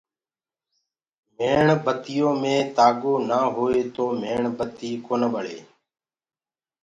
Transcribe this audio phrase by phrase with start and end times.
[1.37, 5.59] ميڻ بتيو مينٚ تآگو نآ هوئي تو ميڻ بتي ڪونآ ٻݪي۔